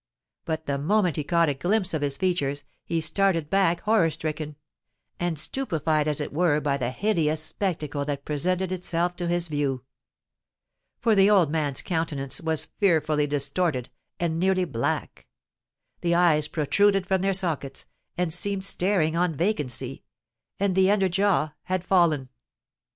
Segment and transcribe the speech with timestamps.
[0.45, 5.37] But the moment he caught a glimpse of his features, he started back horror stricken,—and
[5.37, 9.83] stupefied as it were by the hideous spectacle that presented itself to his view.
[10.97, 17.31] For the old man's countenance was fearfully distorted, and nearly black—the eyes protruded from their
[17.35, 17.85] sockets,
[18.17, 22.29] and seemed staring on vacancy—and the under jaw had fallen.